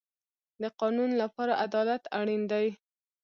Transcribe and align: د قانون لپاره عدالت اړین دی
د 0.61 0.63
قانون 0.79 1.11
لپاره 1.21 1.53
عدالت 1.65 2.03
اړین 2.19 2.41
دی 2.51 2.67